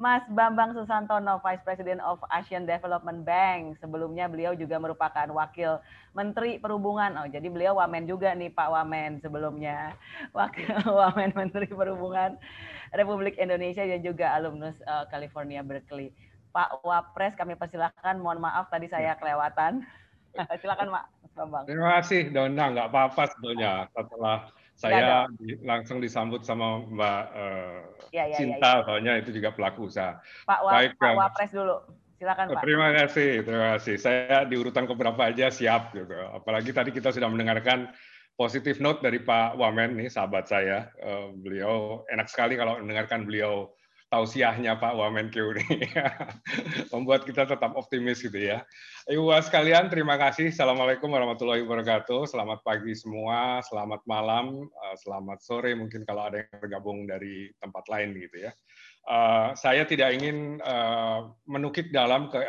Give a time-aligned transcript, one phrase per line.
[0.00, 3.76] Mas Bambang Susantono, Vice President of Asian Development Bank.
[3.84, 5.76] Sebelumnya beliau juga merupakan Wakil
[6.16, 7.20] Menteri Perhubungan.
[7.20, 9.92] Oh, jadi beliau Wamen juga nih Pak Wamen sebelumnya.
[10.36, 10.72] Wakil
[11.04, 12.40] Wamen Menteri Perhubungan
[12.96, 16.16] Republik Indonesia dan juga alumnus uh, California Berkeley.
[16.48, 18.16] Pak Wapres kami persilahkan.
[18.16, 19.84] Mohon maaf tadi saya kelewatan.
[20.64, 21.04] Silakan Pak
[21.36, 21.68] Bambang.
[21.68, 24.48] Terima kasih Dona, nggak apa-apa sebetulnya setelah
[24.80, 27.78] saya di, langsung disambut sama Mbak uh,
[28.16, 28.84] ya, ya, Cinta, ya, ya.
[28.88, 30.16] soalnya itu juga pelaku usaha.
[30.48, 31.76] Pak, Wa Baik, Pak Wapres dulu.
[32.16, 32.62] Silakan Pak.
[32.64, 33.94] Terima kasih, terima kasih.
[34.00, 36.16] Saya di urutan keberapa aja siap gitu.
[36.32, 37.92] Apalagi tadi kita sudah mendengarkan
[38.40, 40.88] positif note dari Pak Wamen nih, sahabat saya.
[40.96, 43.68] Uh, beliau enak sekali kalau mendengarkan beliau
[44.10, 45.86] tausiahnya Pak Wamenkeu ini
[46.92, 48.66] membuat kita tetap optimis gitu ya.
[49.06, 50.50] Ibu sekalian, terima kasih.
[50.50, 52.26] Assalamualaikum warahmatullahi wabarakatuh.
[52.26, 57.86] Selamat pagi semua, selamat malam, eh, selamat sore mungkin kalau ada yang bergabung dari tempat
[57.86, 58.52] lain gitu ya.
[59.00, 62.44] Uh, saya tidak ingin uh, menukik dalam ke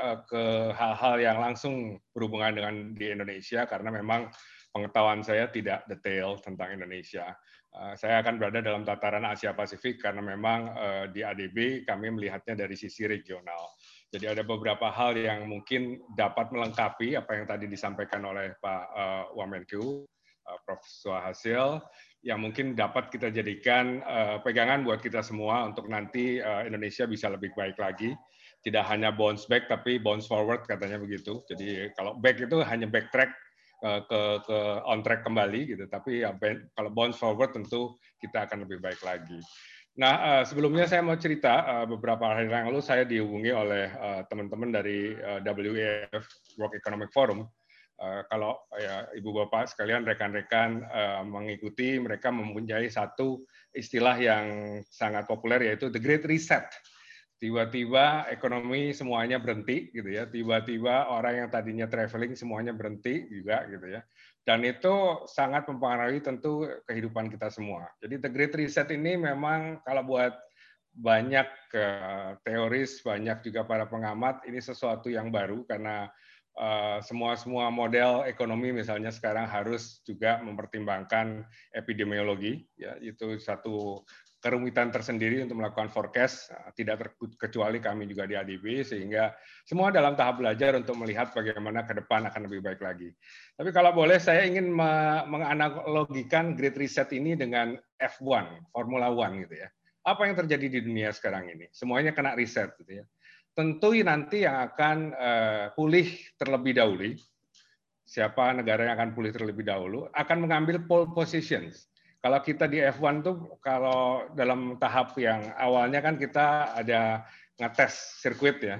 [0.76, 4.28] hal-hal yang langsung berhubungan dengan di Indonesia karena memang
[4.76, 7.32] pengetahuan saya tidak detail tentang Indonesia.
[7.72, 12.68] Eh, saya akan berada dalam tataran Asia Pasifik karena memang eh, di ADB kami melihatnya
[12.68, 13.80] dari sisi regional.
[14.12, 19.26] Jadi ada beberapa hal yang mungkin dapat melengkapi apa yang tadi disampaikan oleh Pak uh,
[19.40, 20.04] Wamenku,
[20.68, 20.84] Prof.
[20.84, 21.80] Suhasil,
[22.20, 24.04] yang mungkin dapat kita jadikan
[24.44, 28.12] pegangan buat kita semua untuk nanti Indonesia bisa lebih baik lagi.
[28.68, 31.40] Tidak hanya bounce back, tapi bounce forward katanya begitu.
[31.48, 33.32] Jadi kalau back itu hanya backtrack
[33.82, 35.84] ke ke on track kembali gitu.
[35.90, 36.38] Tapi ya
[36.78, 39.42] kalau bounce forward tentu kita akan lebih baik lagi.
[40.00, 44.24] Nah, uh, sebelumnya saya mau cerita uh, beberapa hari yang lalu saya dihubungi oleh uh,
[44.32, 46.24] teman-teman dari WEF
[46.56, 47.50] World Economic Forum.
[48.02, 50.82] Kalau ya ibu bapak sekalian rekan-rekan
[51.30, 53.46] mengikuti mereka mempunyai satu
[53.78, 54.46] istilah yang
[54.90, 56.66] sangat populer yaitu the Great Reset
[57.42, 60.30] tiba-tiba ekonomi semuanya berhenti gitu ya.
[60.30, 64.06] Tiba-tiba orang yang tadinya traveling semuanya berhenti juga gitu ya.
[64.46, 67.90] Dan itu sangat mempengaruhi tentu kehidupan kita semua.
[67.98, 70.38] Jadi the great reset ini memang kalau buat
[70.92, 76.12] banyak uh, teoris banyak juga para pengamat ini sesuatu yang baru karena
[76.62, 81.42] uh, semua semua model ekonomi misalnya sekarang harus juga mempertimbangkan
[81.74, 83.02] epidemiologi ya.
[83.02, 84.06] Itu satu
[84.42, 89.30] kerumitan tersendiri untuk melakukan forecast, eh, tidak terkecuali kami juga di ADB, sehingga
[89.64, 93.14] semua dalam tahap belajar untuk melihat bagaimana ke depan akan lebih baik lagi.
[93.54, 94.74] Tapi kalau boleh, saya ingin
[95.30, 99.70] menganalogikan Great Reset ini dengan F1, Formula One gitu ya.
[100.02, 101.70] Apa yang terjadi di dunia sekarang ini?
[101.70, 103.06] Semuanya kena reset gitu ya.
[103.54, 106.10] Tentu nanti yang akan uh, pulih
[106.42, 107.14] terlebih dahulu,
[108.02, 111.91] siapa negara yang akan pulih terlebih dahulu, akan mengambil pole positions
[112.22, 117.26] kalau kita di F1 tuh kalau dalam tahap yang awalnya kan kita ada
[117.58, 118.78] ngetes sirkuit ya.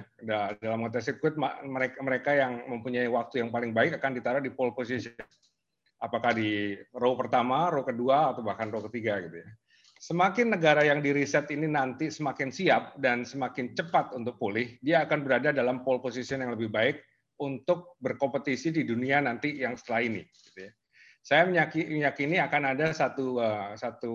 [0.62, 1.34] Dalam ngetes sirkuit
[1.66, 5.18] mereka mereka yang mempunyai waktu yang paling baik akan ditaruh di pole position.
[5.98, 9.50] Apakah di row pertama, row kedua atau bahkan row ketiga gitu ya.
[9.98, 15.02] Semakin negara yang di riset ini nanti semakin siap dan semakin cepat untuk pulih, dia
[15.02, 17.02] akan berada dalam pole position yang lebih baik
[17.38, 20.22] untuk berkompetisi di dunia nanti yang setelah ini.
[20.26, 20.72] Gitu ya
[21.22, 24.14] saya meyakini akan ada satu uh, satu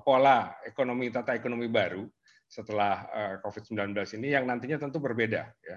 [0.00, 2.08] pola ekonomi tata ekonomi baru
[2.48, 5.76] setelah uh, COVID-19 ini yang nantinya tentu berbeda ya.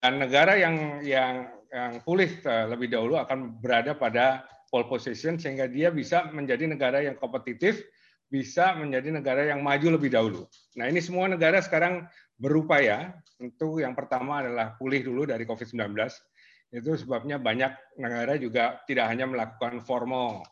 [0.00, 5.68] Dan negara yang yang yang pulih uh, lebih dahulu akan berada pada pole position sehingga
[5.68, 7.84] dia bisa menjadi negara yang kompetitif,
[8.32, 10.48] bisa menjadi negara yang maju lebih dahulu.
[10.80, 15.92] Nah, ini semua negara sekarang berupaya, tentu yang pertama adalah pulih dulu dari COVID-19
[16.68, 20.44] itu sebabnya banyak negara juga tidak hanya melakukan formal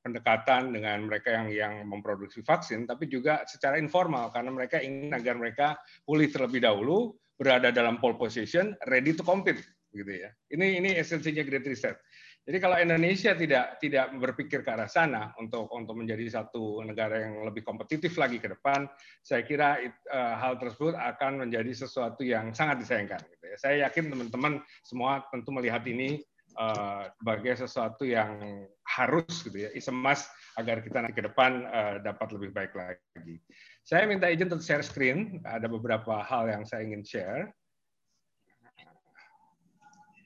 [0.00, 5.36] pendekatan dengan mereka yang yang memproduksi vaksin, tapi juga secara informal karena mereka ingin agar
[5.36, 5.76] mereka
[6.08, 9.60] pulih terlebih dahulu, berada dalam pole position, ready to compete,
[9.92, 10.32] gitu ya.
[10.48, 12.00] Ini ini esensinya Great Reset.
[12.48, 17.44] Jadi kalau Indonesia tidak tidak berpikir ke arah sana untuk untuk menjadi satu negara yang
[17.44, 18.88] lebih kompetitif lagi ke depan,
[19.20, 23.20] saya kira it, uh, hal tersebut akan menjadi sesuatu yang sangat disayangkan.
[23.20, 23.56] Gitu ya.
[23.60, 26.24] Saya yakin teman-teman semua tentu melihat ini
[26.56, 28.64] uh, sebagai sesuatu yang
[28.96, 30.24] harus gitu ya, isemas
[30.56, 33.44] agar kita nanti ke depan uh, dapat lebih baik lagi.
[33.84, 35.44] Saya minta izin untuk share screen.
[35.44, 37.52] Ada beberapa hal yang saya ingin share.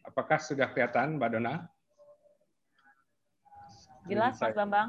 [0.07, 1.67] Apakah sudah kelihatan, Mbak Dona?
[4.11, 4.89] Jelas, Mas Bambang?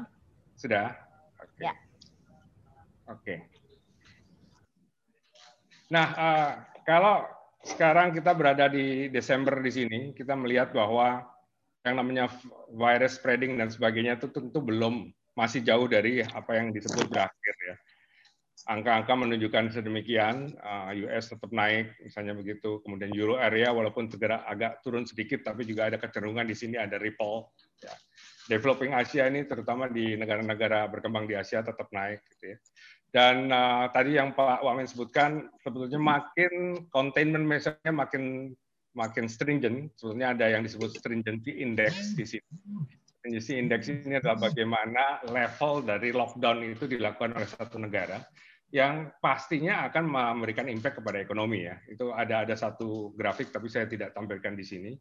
[0.58, 0.94] Sudah?
[1.38, 1.50] Oke.
[1.54, 1.62] Okay.
[1.62, 1.72] Ya.
[1.74, 3.22] Oke.
[3.22, 3.38] Okay.
[5.92, 6.50] Nah, uh,
[6.82, 7.22] kalau
[7.64, 11.22] sekarang kita berada di Desember di sini, kita melihat bahwa
[11.84, 12.32] yang namanya
[12.72, 17.76] virus spreading dan sebagainya itu tentu belum masih jauh dari apa yang disebut berakhir ya.
[18.64, 20.56] angka-angka menunjukkan sedemikian,
[21.04, 22.80] US tetap naik, misalnya begitu.
[22.80, 26.96] Kemudian Euro area walaupun segera agak turun sedikit, tapi juga ada kecenderungan di sini ada
[26.96, 27.44] ripple.
[27.84, 27.92] Ya.
[28.44, 32.20] Developing Asia ini terutama di negara-negara berkembang di Asia tetap naik.
[32.36, 32.58] Gitu ya.
[33.14, 38.52] Dan uh, tadi yang Pak Wamen sebutkan, sebetulnya makin containment measure-nya makin
[38.92, 39.94] makin stringent.
[39.96, 42.48] Sebetulnya ada yang disebut stringency index di sini.
[43.22, 48.20] Stringency index ini adalah bagaimana level dari lockdown itu dilakukan oleh satu negara
[48.74, 51.78] yang pastinya akan memberikan impact kepada ekonomi ya.
[51.86, 54.92] Itu ada ada satu grafik tapi saya tidak tampilkan di sini.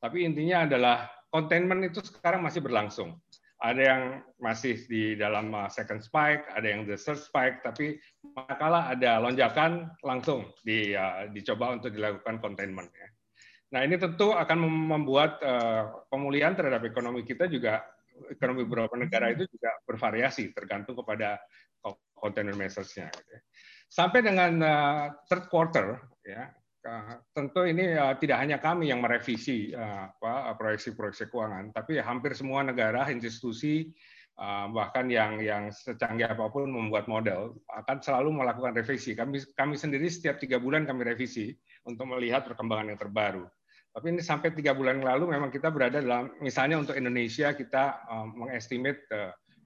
[0.00, 3.20] Tapi intinya adalah containment itu sekarang masih berlangsung.
[3.60, 4.02] Ada yang
[4.40, 8.00] masih di dalam uh, second spike, ada yang the third spike, tapi
[8.32, 12.88] manakala ada lonjakan langsung di, uh, dicoba untuk dilakukan containment.
[12.96, 13.08] Ya.
[13.76, 17.84] Nah ini tentu akan membuat uh, pemulihan terhadap ekonomi kita juga
[18.32, 21.36] ekonomi beberapa negara itu juga bervariasi tergantung kepada
[22.18, 23.08] container measures-nya.
[23.10, 23.40] Gitu ya.
[23.88, 26.52] Sampai dengan uh, third quarter, ya,
[26.84, 29.72] uh, tentu ini uh, tidak hanya kami yang merevisi
[30.60, 33.88] proyeksi-proyeksi keuangan, tapi hampir semua negara, institusi,
[34.70, 39.16] bahkan yang yang secanggih apa pun membuat model akan selalu melakukan revisi.
[39.16, 41.50] Kami kami sendiri setiap tiga bulan kami revisi
[41.88, 43.50] untuk melihat perkembangan yang terbaru.
[43.90, 48.06] Tapi ini sampai tiga bulan lalu memang kita berada dalam, misalnya untuk Indonesia kita
[48.36, 49.10] mengestimate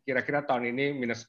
[0.08, 1.28] kira-kira tahun ini minus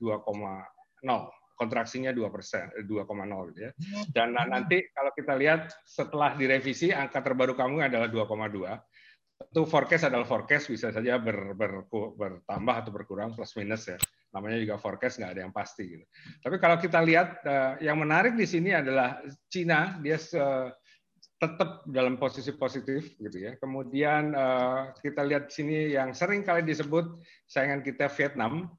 [1.04, 3.72] 2,0 kontraksinya 2 persen, 2,0 eh, gitu ya.
[4.10, 9.48] Dan nanti kalau kita lihat setelah direvisi angka terbaru kamu adalah 2,2.
[9.54, 13.98] Itu forecast adalah forecast bisa saja ber, ber, bertambah atau berkurang plus minus ya.
[14.34, 16.06] Namanya juga forecast nggak ada yang pasti gitu.
[16.42, 20.18] Tapi kalau kita lihat eh, yang menarik di sini adalah Cina dia
[21.44, 23.52] tetap dalam posisi positif gitu ya.
[23.62, 28.74] Kemudian eh, kita lihat di sini yang sering kali disebut saingan kita Vietnam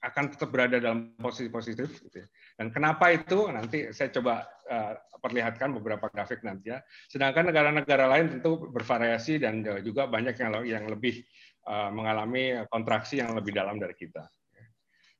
[0.00, 2.00] akan tetap berada dalam posisi positif.
[2.00, 2.28] Gitu ya.
[2.56, 6.80] Dan kenapa itu nanti saya coba uh, perlihatkan beberapa grafik nanti ya.
[7.08, 11.20] Sedangkan negara-negara lain tentu bervariasi dan juga banyak yang yang lebih
[11.68, 14.24] uh, mengalami kontraksi yang lebih dalam dari kita.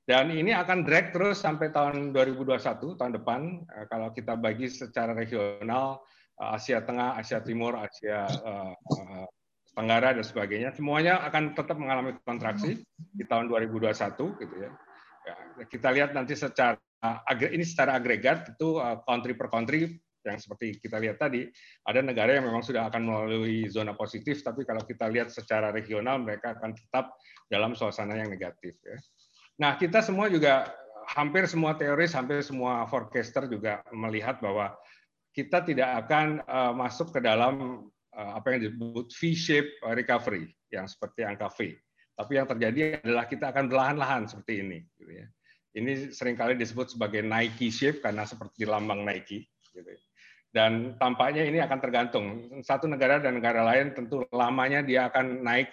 [0.08, 6.02] Dan ini akan drag terus sampai tahun 2021 tahun depan kalau kita bagi secara regional
[6.34, 8.26] Asia Tengah, Asia Timur, Asia
[9.70, 12.82] Tenggara dan sebagainya, semuanya akan tetap mengalami kontraksi
[13.14, 13.94] di tahun 2021
[14.42, 14.70] gitu ya.
[15.30, 15.34] ya
[15.70, 16.74] kita lihat nanti secara
[17.54, 21.48] ini secara agregat itu uh, country per country yang seperti kita lihat tadi,
[21.88, 26.20] ada negara yang memang sudah akan melalui zona positif, tapi kalau kita lihat secara regional
[26.20, 27.16] mereka akan tetap
[27.48, 28.76] dalam suasana yang negatif.
[28.84, 29.00] Ya.
[29.56, 30.68] Nah, kita semua juga
[31.08, 34.76] hampir semua teoris, hampir semua forecaster juga melihat bahwa
[35.32, 41.22] kita tidak akan uh, masuk ke dalam Eh, apa yang disebut V-shape recovery yang seperti
[41.22, 41.78] angka V.
[42.18, 44.78] Tapi yang terjadi adalah kita akan berlahan-lahan seperti ini.
[44.98, 45.26] Gitu ya.
[45.70, 49.46] Ini sering kali disebut sebagai Nike shape karena seperti lambang Nike.
[49.72, 49.88] Gitu.
[50.50, 52.26] Dan tampaknya ini akan tergantung.
[52.66, 55.70] Satu negara dan negara lain tentu lamanya dia akan naik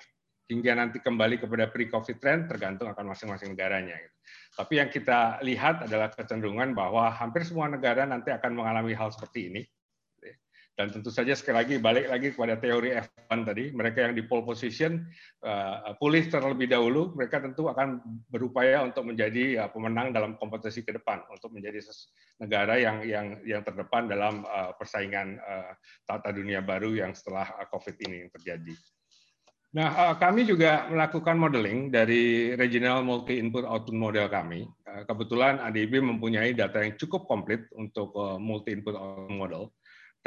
[0.48, 3.98] hingga nanti kembali kepada pre-COVID trend tergantung akan masing-masing negaranya.
[3.98, 4.16] Gitu.
[4.56, 9.52] Tapi yang kita lihat adalah kecenderungan bahwa hampir semua negara nanti akan mengalami hal seperti
[9.52, 9.62] ini
[10.78, 14.46] dan tentu saja sekali lagi balik lagi kepada teori F1 tadi, mereka yang di pole
[14.46, 15.10] position
[15.42, 17.98] uh, pulih terlebih dahulu, mereka tentu akan
[18.30, 21.82] berupaya untuk menjadi uh, pemenang dalam kompetisi ke depan, untuk menjadi
[22.38, 25.74] negara yang yang yang terdepan dalam uh, persaingan uh,
[26.06, 28.78] tata dunia baru yang setelah uh, COVID ini terjadi.
[29.68, 34.64] Nah, kami juga melakukan modeling dari regional multi input output model kami.
[35.06, 39.64] Kebetulan ADIB mempunyai data yang cukup komplit untuk uh, multi input output model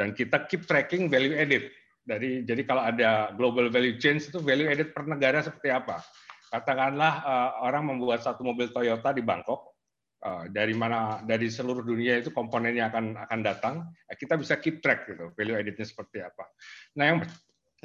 [0.01, 1.69] dan kita keep tracking value added.
[2.01, 6.01] Dari jadi kalau ada global value chain itu value added per negara seperti apa?
[6.49, 9.77] Katakanlah uh, orang membuat satu mobil Toyota di Bangkok,
[10.25, 13.75] uh, dari mana dari seluruh dunia itu komponennya akan akan datang,
[14.09, 16.49] ya kita bisa keep track gitu value addednya seperti apa.
[16.97, 17.17] Nah yang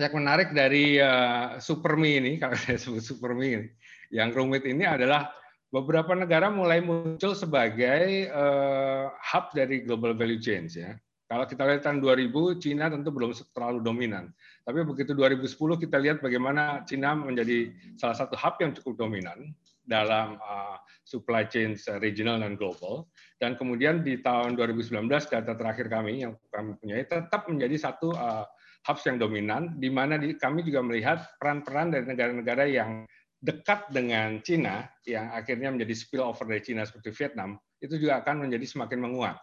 [0.00, 3.68] yang menarik dari uh, Supermi ini kalau saya sebut Supermi ini,
[4.16, 5.28] yang rumit ini adalah
[5.68, 10.96] beberapa negara mulai muncul sebagai uh, hub dari global value chain ya.
[11.26, 14.30] Kalau kita lihat tahun 2000, Cina tentu belum terlalu dominan.
[14.62, 19.50] Tapi begitu 2010 kita lihat bagaimana Cina menjadi salah satu hub yang cukup dominan
[19.83, 23.11] dalam uh, supply chain regional dan global.
[23.42, 28.47] Dan kemudian di tahun 2019 data terakhir kami yang kami punya tetap menjadi satu uh,
[28.87, 33.02] hubs yang dominan, di mana di, kami juga melihat peran-peran dari negara-negara yang
[33.42, 38.66] dekat dengan Cina, yang akhirnya menjadi spillover dari Cina seperti Vietnam, itu juga akan menjadi
[38.66, 39.37] semakin menguat.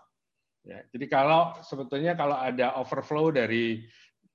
[0.64, 3.84] Ya, jadi kalau sebetulnya kalau ada overflow dari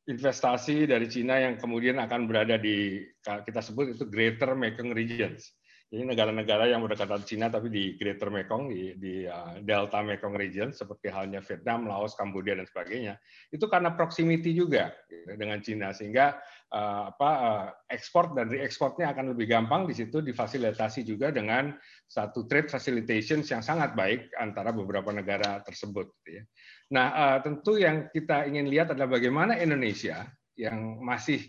[0.09, 5.53] investasi dari Cina yang kemudian akan berada di kita sebut itu Greater Mekong Regions
[5.89, 10.69] Jadi negara-negara yang berdekatan Cina tapi di Greater Mekong, di, di uh, Delta Mekong region,
[10.69, 13.17] seperti halnya Vietnam, Laos, Kamboja, dan sebagainya,
[13.49, 16.37] itu karena proximity juga gitu, dengan Cina, sehingga
[16.77, 21.73] uh, apa uh, ekspor dan reekspornya akan lebih gampang di situ difasilitasi juga dengan
[22.05, 26.05] satu trade facilitation yang sangat baik antara beberapa negara tersebut.
[26.21, 26.45] Gitu ya.
[26.93, 31.49] Nah, tentu yang kita ingin lihat adalah bagaimana Indonesia yang masih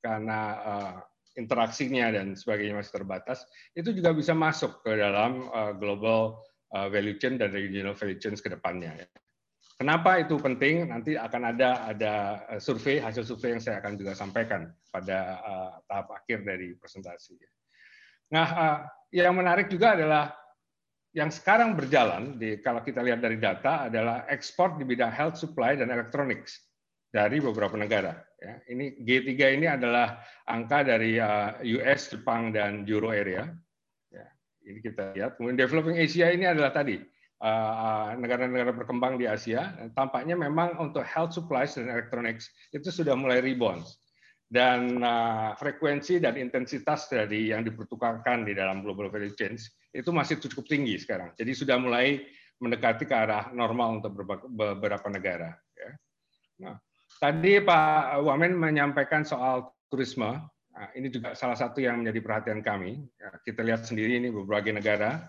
[0.00, 0.56] karena
[1.40, 6.44] interaksinya dan sebagainya masih terbatas, itu juga bisa masuk ke dalam uh, global
[6.76, 8.92] uh, value chain dan regional value chain ke depannya.
[9.00, 9.06] Ya.
[9.80, 10.92] Kenapa itu penting?
[10.92, 12.14] Nanti akan ada ada
[12.52, 15.40] uh, survei hasil survei yang saya akan juga sampaikan pada
[15.88, 17.40] tahap akhir dari presentasi.
[18.30, 18.78] Nah, uh,
[19.10, 20.30] yang menarik juga adalah
[21.10, 25.74] yang sekarang berjalan di kalau kita lihat dari data adalah ekspor di bidang health supply
[25.74, 26.70] dan electronics
[27.10, 28.14] dari beberapa negara.
[28.40, 33.52] Ya, ini G3 ini adalah angka dari uh, US, Jepang, dan Euro area.
[34.08, 34.26] Ya,
[34.64, 35.36] ini kita lihat.
[35.36, 36.96] Kemudian developing Asia ini adalah tadi
[37.44, 39.76] uh, uh, negara-negara berkembang di Asia.
[39.92, 43.84] Tampaknya memang untuk health supplies dan electronics itu sudah mulai rebound.
[44.50, 44.98] Dan
[45.62, 49.54] frekuensi dan intensitas dari yang dipertukarkan di dalam global value chain
[49.94, 51.30] itu masih cukup tinggi sekarang.
[51.38, 52.18] Jadi sudah mulai
[52.58, 55.54] mendekati ke arah normal untuk beberapa negara.
[55.78, 55.90] Ya.
[56.66, 56.74] Nah,
[57.20, 60.40] Tadi Pak Wamen menyampaikan soal turisme.
[60.72, 62.96] Nah, ini juga salah satu yang menjadi perhatian kami.
[63.20, 65.28] Ya, kita lihat sendiri ini berbagai negara.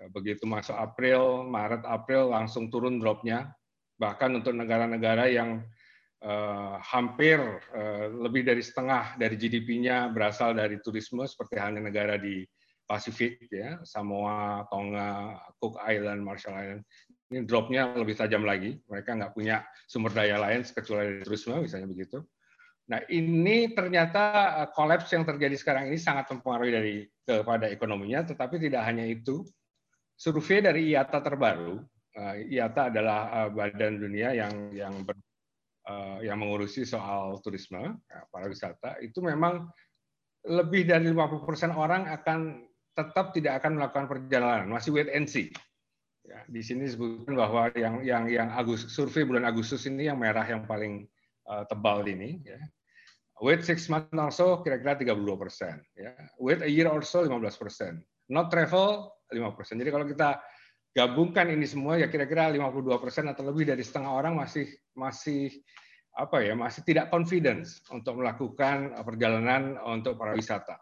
[0.00, 3.52] Ya, begitu masuk April, Maret, April langsung turun dropnya.
[4.00, 5.68] Bahkan untuk negara-negara yang
[6.24, 7.36] uh, hampir
[7.76, 12.40] uh, lebih dari setengah dari GDP-nya berasal dari turisme, seperti halnya negara di
[12.88, 16.82] Pasifik, ya, Samoa, Tonga, Cook Island, Marshall Island
[17.28, 18.76] ini dropnya lebih tajam lagi.
[18.88, 22.24] Mereka nggak punya sumber daya lain kecuali turisme, misalnya begitu.
[22.88, 28.56] Nah, ini ternyata kolaps eh, yang terjadi sekarang ini sangat mempengaruhi dari kepada ekonominya, tetapi
[28.56, 29.44] tidak hanya itu.
[30.18, 31.84] Survei dari IATA terbaru,
[32.16, 35.16] eh, IATA adalah eh, badan dunia yang yang ber,
[36.20, 37.96] yang mengurusi soal turisme,
[38.28, 39.72] pariwisata, itu memang
[40.44, 45.48] lebih dari 50% orang akan tetap tidak akan melakukan perjalanan, masih wait and see.
[46.28, 50.44] Ya, di sini disebutkan bahwa yang yang yang Agustus survei bulan Agustus ini yang merah
[50.44, 51.08] yang paling
[51.48, 52.60] uh, tebal ini ya.
[53.40, 55.80] Wait six months also kira-kira 32 persen.
[55.96, 56.12] Ya.
[56.36, 58.04] Wait a year also 15 persen.
[58.28, 59.80] Not travel 5 persen.
[59.80, 60.36] Jadi kalau kita
[60.92, 65.48] gabungkan ini semua ya kira-kira 52 persen atau lebih dari setengah orang masih masih
[66.18, 70.76] apa ya masih tidak confidence untuk melakukan perjalanan untuk para wisata.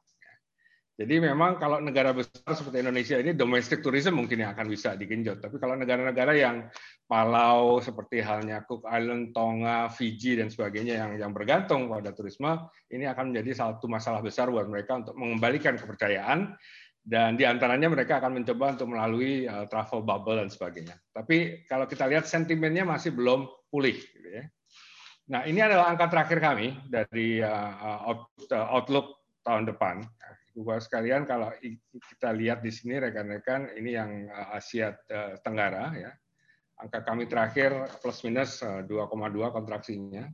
[0.96, 5.44] Jadi memang kalau negara besar seperti Indonesia ini domestic tourism mungkin yang akan bisa digenjot.
[5.44, 6.72] Tapi kalau negara-negara yang
[7.04, 12.48] Palau seperti halnya Cook Island, Tonga, Fiji dan sebagainya yang yang bergantung pada turisme,
[12.88, 16.56] ini akan menjadi satu masalah besar buat mereka untuk mengembalikan kepercayaan
[17.06, 20.98] dan di antaranya mereka akan mencoba untuk melalui uh, travel bubble dan sebagainya.
[21.14, 23.94] Tapi kalau kita lihat sentimennya masih belum pulih.
[23.94, 24.48] Gitu ya.
[25.30, 28.10] Nah ini adalah angka terakhir kami dari uh,
[28.74, 30.02] outlook tahun depan.
[30.56, 31.52] Bapak sekalian, kalau
[31.92, 36.12] kita lihat di sini rekan-rekan, ini yang eh, Asia eh, Tenggara ya.
[36.80, 40.24] Angka kami terakhir plus minus 2,2 eh, kontraksinya.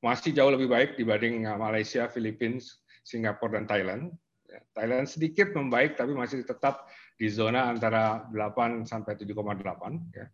[0.00, 2.56] Masih jauh lebih baik dibanding Malaysia, Filipina,
[3.04, 4.02] Singapura, dan Thailand.
[4.48, 6.88] Ya, Thailand sedikit membaik, tapi masih tetap
[7.20, 10.16] di zona antara 8 sampai 7,8.
[10.16, 10.26] Ya.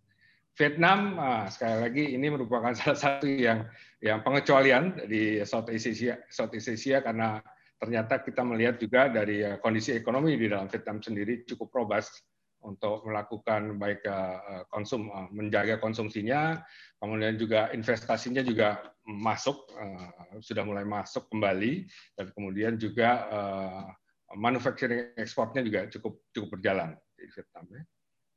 [0.54, 1.16] Vietnam
[1.49, 3.66] sekali lagi ini merupakan salah satu yang
[3.99, 7.42] yang pengecualian di Southeast Asia, Southeast Asia karena
[7.82, 12.22] ternyata kita melihat juga dari eh, kondisi ekonomi di dalam Vietnam sendiri cukup robust
[12.62, 16.62] untuk melakukan baik eh, konsum eh, menjaga konsumsinya,
[17.02, 19.66] kemudian juga investasinya juga masuk
[20.38, 23.26] sudah mulai masuk kembali dan kemudian juga
[24.38, 27.66] manufacturing ekspornya juga cukup cukup berjalan di Vietnam.
[27.74, 27.82] Ya.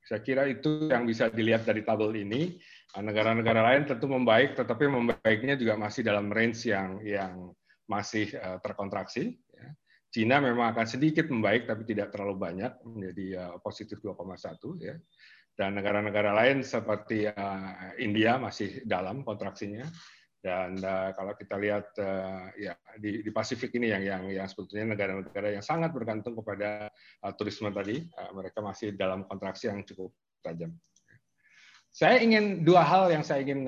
[0.10, 2.58] Saya kira itu yang bisa dilihat dari tabel ini.
[2.98, 7.54] Negara-negara lain tentu membaik, tetapi membaiknya juga masih dalam range yang yang
[7.86, 9.38] masih uh, terkontraksi.
[9.54, 9.70] Ya.
[10.10, 14.36] Cina memang akan sedikit membaik, tapi tidak terlalu banyak, menjadi uh, positif 2,1.
[14.82, 14.96] Ya.
[15.56, 19.88] Dan negara-negara lain seperti uh, India masih dalam kontraksinya.
[20.46, 20.78] Dan
[21.18, 21.98] kalau kita lihat
[22.54, 26.86] ya di, di Pasifik ini yang yang yang sebetulnya negara-negara yang sangat bergantung kepada
[27.34, 30.14] turisme tadi, mereka masih dalam kontraksi yang cukup
[30.46, 30.70] tajam.
[31.90, 33.66] Saya ingin dua hal yang saya ingin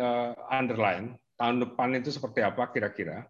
[0.54, 3.24] underline tahun depan itu seperti apa kira-kira.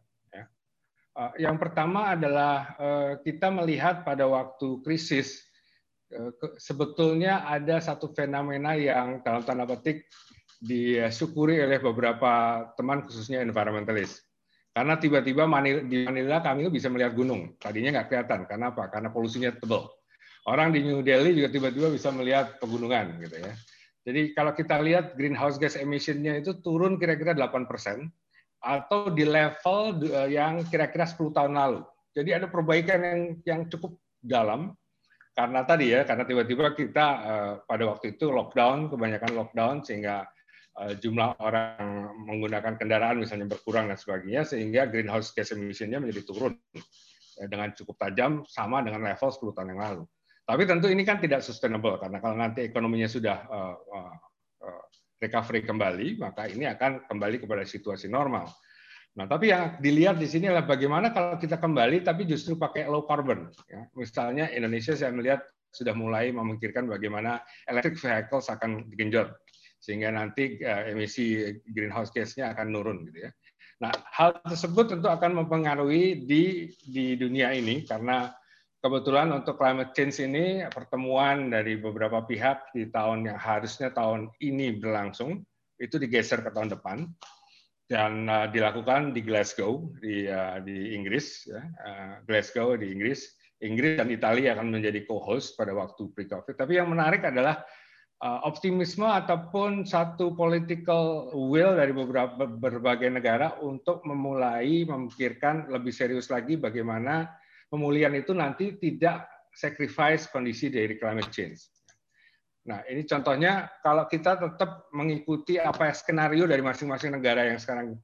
[1.17, 5.41] Eh, yang pertama adalah eh, kita melihat pada waktu krisis
[6.13, 6.29] eh,
[6.62, 10.05] sebetulnya ada satu fenomena yang dalam tanda petik
[10.62, 14.21] disyukuri oleh beberapa teman khususnya environmentalis.
[14.77, 15.50] Karena tiba-tiba
[15.89, 17.57] di Manila kami bisa melihat gunung.
[17.57, 18.45] Tadinya nggak kelihatan.
[18.45, 18.93] Karena apa?
[18.93, 19.89] Karena polusinya tebal.
[20.45, 23.57] Orang di New Delhi juga tiba-tiba bisa melihat pegunungan gitu ya.
[24.05, 28.13] Jadi kalau kita lihat greenhouse gas emission-nya itu turun kira-kira 8 persen
[28.61, 31.81] atau di level eh, yang kira-kira 10 tahun lalu.
[32.17, 34.73] Jadi ada perbaikan yang yang cukup dalam
[35.37, 40.25] karena tadi ya karena tiba-tiba kita uh, pada waktu itu lockdown kebanyakan lockdown sehingga
[40.81, 46.57] uh, jumlah orang menggunakan kendaraan misalnya berkurang dan sebagainya sehingga greenhouse gas emission-nya menjadi turun
[47.37, 50.03] ya, dengan cukup tajam sama dengan level 10 tahun yang lalu.
[50.41, 53.37] Tapi tentu ini kan tidak sustainable karena kalau nanti ekonominya sudah
[55.17, 58.50] recovery kembali maka ini akan kembali kepada situasi normal.
[59.17, 63.01] Nah, tapi yang dilihat di sini adalah bagaimana kalau kita kembali tapi justru pakai low
[63.09, 63.50] carbon.
[63.65, 63.89] Ya.
[63.97, 65.41] Misalnya Indonesia saya melihat
[65.74, 69.33] sudah mulai memikirkan bagaimana electric vehicles akan digenjot
[69.81, 73.31] sehingga nanti uh, emisi greenhouse gas-nya akan nurun gitu ya.
[73.77, 78.29] Nah, hal tersebut tentu akan mempengaruhi di di dunia ini karena
[78.81, 84.77] kebetulan untuk climate change ini pertemuan dari beberapa pihak di tahun yang harusnya tahun ini
[84.77, 85.41] berlangsung
[85.77, 87.07] itu digeser ke tahun depan.
[87.88, 91.63] Dan uh, dilakukan di Glasgow di uh, di Inggris ya.
[91.63, 93.31] uh, Glasgow di Inggris.
[93.63, 96.53] Inggris dan Italia akan menjadi co-host pada waktu pre-COVID.
[96.53, 97.65] Tapi yang menarik adalah
[98.22, 106.57] optimisme ataupun satu political will dari beberapa berbagai negara untuk memulai memikirkan lebih serius lagi
[106.57, 107.29] bagaimana
[107.67, 111.77] pemulihan itu nanti tidak sacrifice kondisi dari climate change
[112.67, 117.95] Nah, ini contohnya kalau kita tetap mengikuti apa skenario dari masing-masing negara yang sekarang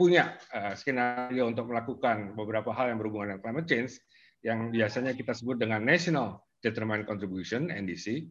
[0.00, 4.00] punya uh, skenario untuk melakukan beberapa hal yang berhubungan dengan climate change,
[4.40, 8.24] yang biasanya kita sebut dengan National Determined Contribution (NDC),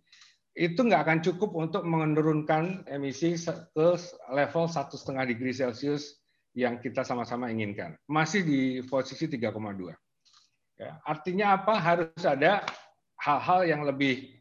[0.57, 3.87] itu nggak akan cukup untuk menurunkan emisi ke
[4.33, 6.17] level satu setengah degree Celcius
[6.57, 7.93] yang kita sama-sama inginkan.
[8.09, 9.93] Masih di posisi 3,2.
[10.77, 11.73] Ya, artinya apa?
[11.81, 12.61] Harus ada
[13.17, 14.37] hal-hal yang lebih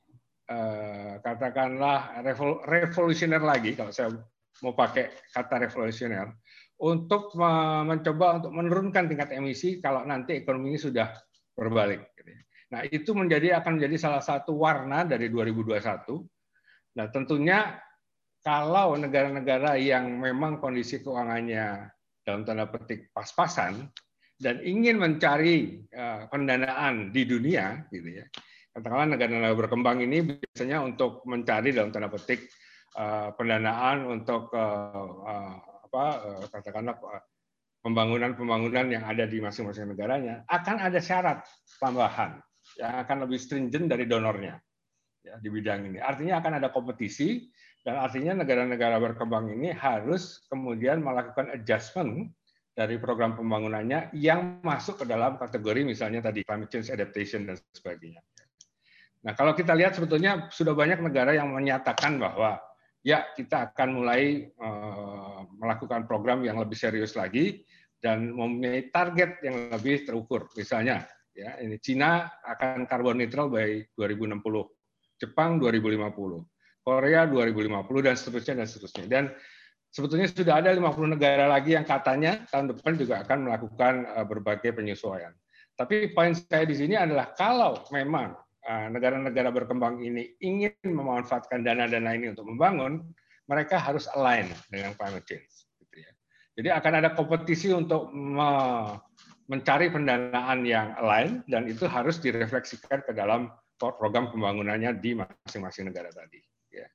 [0.46, 2.22] Eh, katakanlah
[2.70, 4.14] revolusioner lagi kalau saya
[4.62, 6.38] mau pakai kata revolusioner
[6.86, 11.10] untuk mencoba untuk menurunkan tingkat emisi kalau nanti ekonomi ini sudah
[11.50, 12.14] berbalik.
[12.14, 12.40] Gitu ya.
[12.78, 15.82] Nah itu menjadi akan menjadi salah satu warna dari 2021.
[16.94, 17.82] Nah tentunya
[18.38, 21.90] kalau negara-negara yang memang kondisi keuangannya
[22.22, 23.90] dalam tanda petik pas-pasan
[24.36, 28.26] dan ingin mencari eh, pendanaan di dunia, gitu ya,
[28.76, 32.44] katakanlah negara-negara berkembang ini biasanya untuk mencari dalam tanda petik
[33.00, 35.56] uh, pendanaan untuk uh,
[35.88, 36.04] apa
[36.52, 37.00] katakanlah
[37.80, 41.40] pembangunan-pembangunan yang ada di masing-masing negaranya akan ada syarat
[41.80, 42.36] tambahan
[42.76, 44.60] yang akan lebih stringent dari donornya
[45.24, 45.98] ya, di bidang ini.
[46.02, 47.48] Artinya akan ada kompetisi
[47.80, 52.28] dan artinya negara-negara berkembang ini harus kemudian melakukan adjustment
[52.76, 58.20] dari program pembangunannya yang masuk ke dalam kategori misalnya tadi climate change adaptation dan sebagainya.
[59.24, 62.60] Nah, kalau kita lihat sebetulnya sudah banyak negara yang menyatakan bahwa
[63.00, 67.64] ya kita akan mulai uh, melakukan program yang lebih serius lagi
[67.96, 70.52] dan mempunyai target yang lebih terukur.
[70.52, 74.44] Misalnya, ya ini Cina akan carbon neutral by 2060,
[75.16, 79.04] Jepang 2050, Korea 2050 dan seterusnya dan seterusnya.
[79.08, 79.24] Dan
[79.90, 84.70] sebetulnya sudah ada 50 negara lagi yang katanya tahun depan juga akan melakukan eh, berbagai
[84.74, 85.32] penyesuaian.
[85.76, 88.32] Tapi poin saya di sini adalah kalau memang
[88.66, 92.98] Ah, negara-negara berkembang ini ingin memanfaatkan dana-dana ini untuk membangun,
[93.46, 95.70] mereka harus align dengan climate change.
[95.78, 96.10] Gitu ya.
[96.58, 98.10] Jadi akan ada kompetisi untuk
[99.46, 106.10] mencari pendanaan yang align dan itu harus direfleksikan ke dalam program pembangunannya di masing-masing negara
[106.10, 106.42] tadi.
[106.74, 106.90] Ya.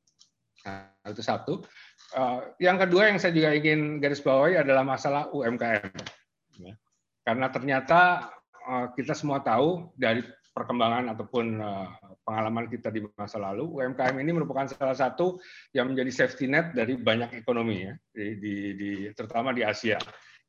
[0.67, 1.63] Nah, itu satu.
[2.11, 5.95] Ah, yang kedua yang saya juga ingin garis bawahi adalah masalah UMKM.
[6.59, 6.75] Ya.
[7.23, 8.31] Karena ternyata
[8.67, 10.19] ah, kita semua tahu dari
[10.51, 11.87] perkembangan ataupun eh,
[12.27, 15.39] pengalaman kita di masa lalu, UMKM ini merupakan salah satu
[15.71, 19.95] yang menjadi safety net dari banyak ekonomi ya, di, di, di terutama di Asia.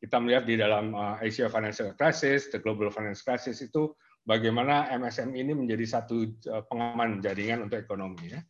[0.02, 3.94] Kita melihat di dalam eh, Asia Financial Crisis, the Global Financial Crisis itu
[4.26, 8.34] bagaimana MSM ini menjadi satu eh, pengaman jaringan untuk ekonomi.
[8.34, 8.42] Ya.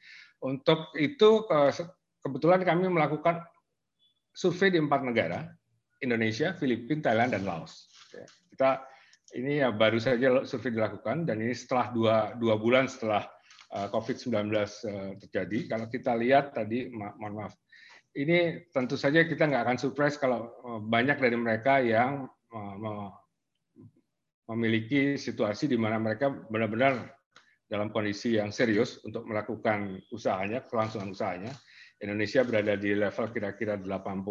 [0.43, 1.45] Untuk itu
[2.23, 3.43] kebetulan kami melakukan
[4.33, 5.45] survei di empat negara,
[6.01, 7.91] Indonesia, Filipina, Thailand, dan Laos.
[8.15, 8.27] Ya.
[8.53, 8.71] Kita
[9.39, 13.27] ini ya baru saja survei dilakukan dan ini setelah dua, dua bulan setelah
[13.75, 15.59] uh, COVID-19 uh, terjadi.
[15.69, 17.55] Kalau kita lihat tadi, mohon maaf,
[18.17, 22.29] ini tentu saja kita nggak akan surprise kalau uh, banyak dari mereka yang
[24.45, 27.17] memiliki situasi di mana mereka benar-benar
[27.65, 31.57] dalam kondisi yang serius untuk melakukan usahanya, kelangsungan usahanya.
[32.03, 34.27] Indonesia berada di level kira-kira 80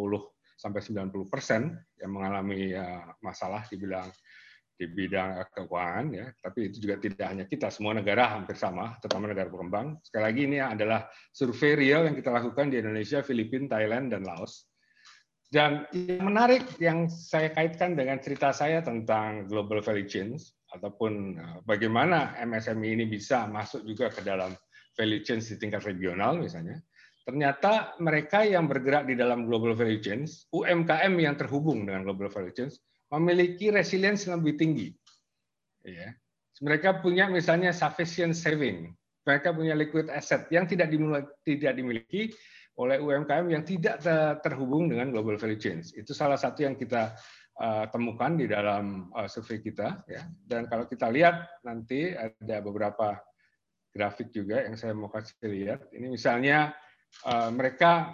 [0.60, 2.75] sampai 90 persen yang mengalami
[3.23, 4.12] masalah dibilang
[4.81, 9.29] di bidang keuangan ya, tapi itu juga tidak hanya kita, semua negara hampir sama, terutama
[9.29, 10.01] negara berkembang.
[10.01, 14.65] Sekali lagi ini adalah survei real yang kita lakukan di Indonesia, Filipina, Thailand, dan Laos.
[15.53, 21.57] Dan yang menarik yang saya kaitkan dengan cerita saya tentang global value chains ataupun eh,
[21.62, 24.55] bagaimana MSME ini bisa masuk juga ke dalam
[24.97, 26.81] value chains di tingkat regional misalnya.
[27.32, 32.52] Ternyata mereka yang bergerak di dalam global value chains, UMKM yang terhubung dengan global value
[32.52, 34.91] chains, memiliki resilience yang lebih tinggi.
[35.88, 36.12] Ya.
[36.60, 38.91] Mereka punya misalnya sufficient saving,
[39.24, 42.36] mereka punya liquid asset yang tidak dimiliki,
[42.76, 44.04] oleh UMKM yang tidak
[44.44, 45.96] terhubung dengan global value chains.
[45.96, 47.15] Itu salah satu yang kita
[47.63, 50.04] uh, temukan di dalam uh, survei kita.
[50.04, 50.28] Ya.
[50.28, 53.24] Dan kalau kita lihat nanti ada beberapa
[53.96, 55.88] grafik juga yang saya mau kasih lihat.
[55.96, 56.76] Ini misalnya
[57.54, 58.13] mereka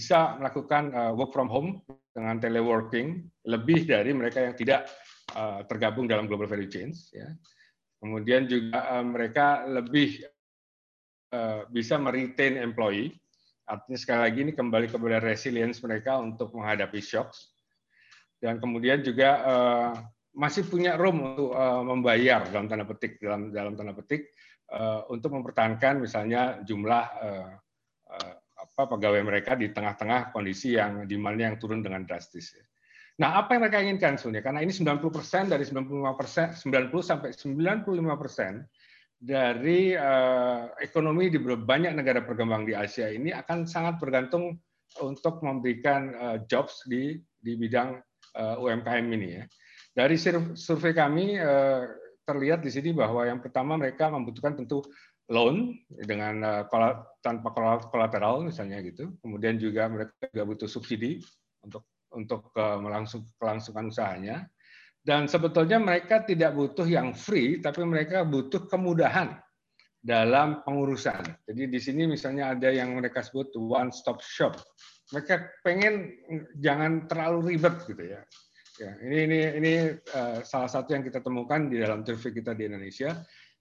[0.00, 1.84] bisa melakukan uh, work from home
[2.16, 4.88] dengan teleworking lebih dari mereka yang tidak
[5.36, 7.12] uh, tergabung dalam global value chains.
[7.12, 7.28] Ya.
[8.00, 10.24] Kemudian juga mereka lebih
[11.68, 13.12] bisa meretain employee.
[13.68, 17.52] Artinya sekali lagi ini kembali kepada resilience mereka untuk menghadapi shocks.
[18.40, 19.36] Dan kemudian juga
[20.32, 21.52] masih punya room untuk
[21.84, 24.32] membayar dalam tanda petik dalam dalam tanda petik
[25.10, 27.50] untuk mempertahankan misalnya jumlah uh,
[28.10, 32.54] uh, apa pegawai mereka di tengah-tengah kondisi yang demandnya yang turun dengan drastis.
[33.20, 34.44] Nah, apa yang mereka inginkan sebenarnya?
[34.48, 38.52] Karena ini 90% dari 95 persen, 90 sampai 95 persen
[39.20, 44.56] dari uh, ekonomi di banyak negara berkembang di Asia ini akan sangat bergantung
[45.04, 48.00] untuk memberikan uh, jobs di di bidang
[48.40, 49.44] uh, UMKM ini ya.
[49.92, 50.16] Dari
[50.56, 51.84] survei kami uh,
[52.30, 54.86] terlihat di sini bahwa yang pertama mereka membutuhkan tentu
[55.30, 56.62] loan dengan uh,
[57.22, 57.50] tanpa
[57.90, 59.10] kolateral misalnya gitu.
[59.18, 61.18] Kemudian juga mereka juga butuh subsidi
[61.66, 61.82] untuk
[62.14, 64.46] untuk uh, melangsung kelangsungan usahanya.
[65.00, 69.32] Dan sebetulnya mereka tidak butuh yang free, tapi mereka butuh kemudahan
[70.00, 71.24] dalam pengurusan.
[71.48, 74.60] Jadi di sini misalnya ada yang mereka sebut one stop shop.
[75.12, 76.12] Mereka pengen
[76.60, 78.20] jangan terlalu ribet gitu ya.
[78.80, 82.64] Ya, ini ini ini uh, salah satu yang kita temukan di dalam survei kita di
[82.64, 83.12] Indonesia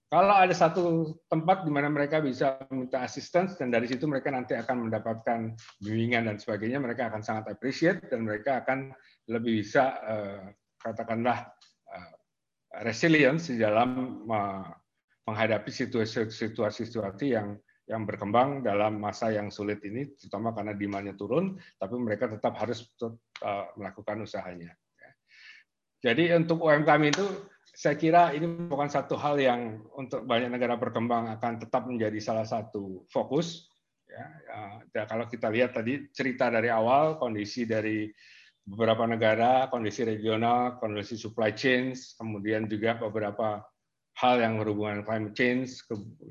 [0.10, 4.58] kalau ada satu tempat di mana mereka bisa minta assistance dan dari situ mereka nanti
[4.58, 5.54] akan mendapatkan
[5.86, 8.90] bimbingan dan sebagainya, mereka akan sangat appreciate dan mereka akan
[9.30, 10.50] lebih bisa uh,
[10.82, 11.54] katakanlah
[11.94, 12.14] uh,
[12.82, 14.66] resilience di dalam uh,
[15.30, 17.54] menghadapi situasi-situasi yang
[17.86, 22.86] yang berkembang dalam masa yang sulit ini, terutama karena demandnya turun, tapi mereka tetap harus
[23.78, 24.78] melakukan usahanya.
[26.00, 27.26] Jadi untuk UMKM itu
[27.76, 32.48] saya kira ini bukan satu hal yang untuk banyak negara berkembang akan tetap menjadi salah
[32.48, 33.72] satu fokus.
[34.10, 34.26] Ya,
[34.90, 38.10] ya, kalau kita lihat tadi cerita dari awal kondisi dari
[38.66, 43.62] beberapa negara, kondisi regional, kondisi supply chains, kemudian juga beberapa
[44.20, 45.70] hal yang berhubungan dengan climate change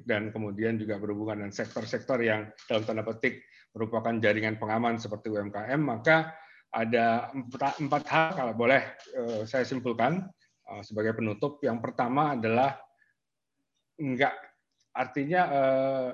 [0.05, 3.41] dan kemudian juga berhubungan dengan sektor-sektor yang dalam tanda petik
[3.73, 6.35] merupakan jaringan pengaman seperti UMKM, maka
[6.69, 8.83] ada empat, empat hal kalau boleh
[9.17, 10.29] eh, saya simpulkan
[10.69, 11.65] Eh, sebagai penutup.
[11.65, 12.77] Yang pertama adalah
[13.97, 14.37] enggak
[14.93, 16.11] artinya eh,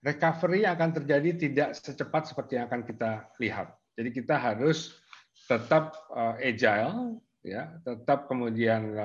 [0.00, 3.76] recovery akan terjadi tidak secepat seperti yang akan kita lihat.
[3.92, 4.96] Jadi kita harus
[5.44, 5.92] tetap
[6.40, 8.96] agile, ya, tetap kemudian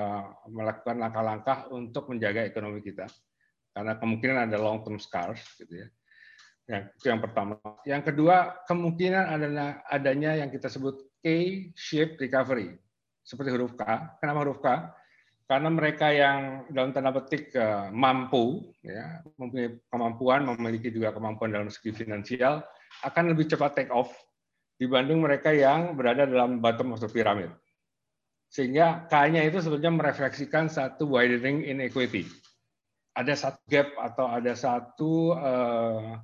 [0.48, 3.04] melakukan langkah-langkah untuk menjaga ekonomi kita,
[3.76, 5.88] karena kemungkinan ada long term scars, gitu ya.
[6.68, 7.56] Yang yang pertama.
[7.88, 12.76] Yang kedua kemungkinan adanya adanya yang kita sebut K-shaped recovery
[13.24, 13.84] seperti huruf K.
[14.20, 14.68] Kenapa huruf K?
[15.48, 21.72] Karena mereka yang dalam tanda petik eh, mampu, ya, mempunyai kemampuan, memiliki juga kemampuan dalam
[21.72, 22.60] segi finansial,
[23.08, 24.12] akan lebih cepat take off
[24.76, 27.48] dibanding mereka yang berada dalam bottom of the pyramid.
[28.52, 32.28] Sehingga K-nya itu sebetulnya merefleksikan satu widening inequity.
[33.16, 36.16] Ada satu gap atau ada satu uh,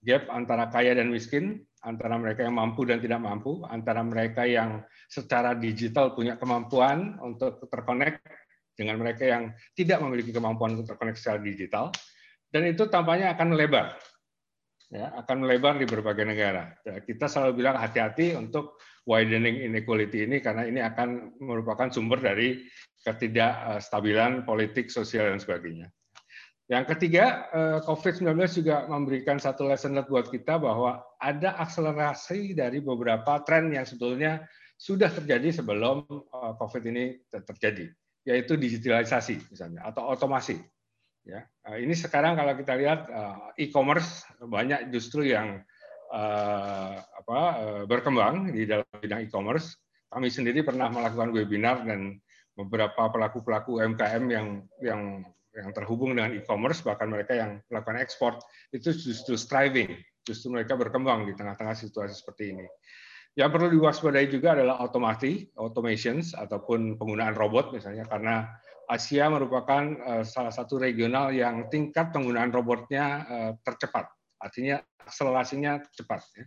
[0.00, 4.84] gap antara kaya dan miskin, antara mereka yang mampu dan tidak mampu, antara mereka yang
[5.08, 8.20] secara digital punya kemampuan untuk terkonek
[8.76, 11.92] dengan mereka yang tidak memiliki kemampuan untuk terkonek secara digital,
[12.48, 14.00] dan itu tampaknya akan melebar,
[14.88, 16.72] ya, akan melebar di berbagai negara.
[16.84, 22.64] Ya, kita selalu bilang hati-hati untuk widening inequality ini karena ini akan merupakan sumber dari
[23.04, 25.88] ketidakstabilan politik, sosial dan sebagainya.
[26.70, 33.42] Yang ketiga, eh, COVID-19 juga memberikan satu lesson buat kita bahwa ada akselerasi dari beberapa
[33.42, 34.46] tren yang sebetulnya
[34.78, 37.90] sudah terjadi sebelum eh, COVID ini terjadi,
[38.22, 40.62] yaitu digitalisasi misalnya atau otomasi.
[41.26, 43.10] Ya, eh, ini sekarang kalau kita lihat
[43.58, 45.66] e-commerce banyak justru yang
[46.10, 47.38] apa,
[47.86, 49.78] berkembang di dalam bidang e-commerce
[50.10, 52.18] kami sendiri pernah melakukan webinar dan
[52.58, 55.22] beberapa pelaku-pelaku UMKM yang yang
[55.54, 58.38] yang terhubung dengan e-commerce bahkan mereka yang melakukan ekspor
[58.70, 62.66] itu justru striving, justru mereka berkembang di tengah-tengah situasi seperti ini.
[63.38, 68.46] Yang perlu diwaspadai juga adalah automasi, automations ataupun penggunaan robot misalnya karena
[68.90, 74.10] Asia merupakan uh, salah satu regional yang tingkat penggunaan robotnya uh, tercepat,
[74.42, 76.26] artinya akselerasinya cepat.
[76.34, 76.44] Ya.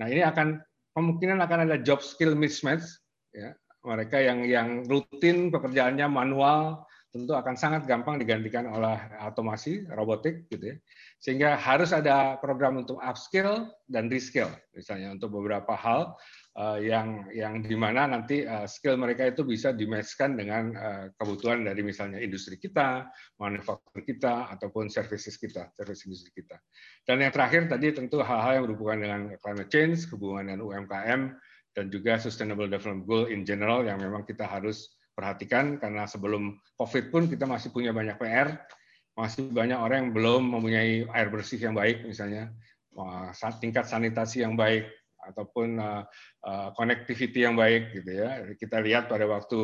[0.00, 0.64] Nah ini akan
[0.96, 2.88] kemungkinan akan ada job skill mismatch,
[3.36, 3.52] ya.
[3.84, 10.74] mereka yang yang rutin pekerjaannya manual tentu akan sangat gampang digantikan oleh otomasi robotik gitu
[10.74, 10.76] ya.
[11.22, 16.18] Sehingga harus ada program untuk upskill dan reskill misalnya untuk beberapa hal
[16.54, 21.66] Eh, yang yang di mana nanti uh, skill mereka itu bisa dimatchkan dengan uh, kebutuhan
[21.66, 23.10] dari misalnya industri kita,
[23.42, 26.54] manufaktur kita ataupun services kita, service industri kita.
[27.02, 31.20] Dan yang terakhir tadi tentu hal-hal yang berhubungan dengan climate change, hubungan dengan UMKM
[31.74, 37.14] dan juga sustainable development goal in general yang memang kita harus perhatikan karena sebelum Covid
[37.14, 38.58] pun kita masih punya banyak PR,
[39.14, 42.50] masih banyak orang yang belum mempunyai air bersih yang baik misalnya,
[43.62, 44.90] tingkat sanitasi yang baik,
[45.30, 46.04] ataupun uh,
[46.44, 48.44] uh, connectivity yang baik gitu ya.
[48.60, 49.58] Kita lihat pada waktu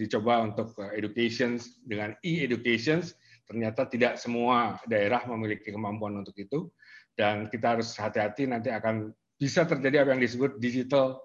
[0.00, 3.04] dicoba untuk education dengan e-education
[3.44, 6.72] ternyata tidak semua daerah memiliki kemampuan untuk itu
[7.12, 11.20] dan kita harus hati-hati nanti akan bisa terjadi apa yang disebut digital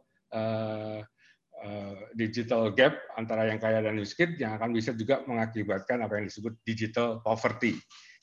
[2.14, 6.54] digital gap antara yang kaya dan miskin yang akan bisa juga mengakibatkan apa yang disebut
[6.64, 7.76] digital poverty.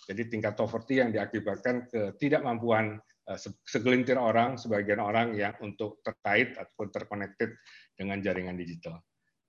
[0.04, 6.92] Jadi tingkat poverty yang diakibatkan ketidakmampuan Eh, segelintir orang, sebagian orang yang untuk terkait ataupun
[6.92, 7.56] terconnected
[7.96, 9.00] dengan jaringan digital.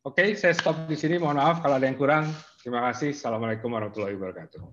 [0.07, 1.19] Oke, saya stop di sini.
[1.19, 2.31] Mohon maaf kalau ada yang kurang.
[2.63, 3.11] Terima kasih.
[3.11, 4.63] Assalamualaikum warahmatullahi wabarakatuh.